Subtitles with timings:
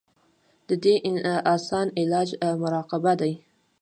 [0.67, 0.95] د دې
[1.53, 2.29] اسان علاج
[2.61, 3.31] مراقبه دے-